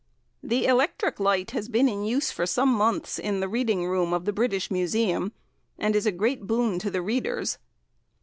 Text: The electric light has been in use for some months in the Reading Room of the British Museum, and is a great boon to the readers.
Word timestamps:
The 0.41 0.65
electric 0.65 1.19
light 1.19 1.51
has 1.51 1.69
been 1.69 1.87
in 1.87 2.03
use 2.03 2.31
for 2.31 2.47
some 2.47 2.69
months 2.73 3.19
in 3.19 3.39
the 3.39 3.47
Reading 3.47 3.85
Room 3.85 4.13
of 4.13 4.25
the 4.25 4.33
British 4.33 4.71
Museum, 4.71 5.31
and 5.77 5.95
is 5.95 6.07
a 6.07 6.11
great 6.11 6.47
boon 6.47 6.79
to 6.79 6.89
the 6.89 7.03
readers. 7.03 7.59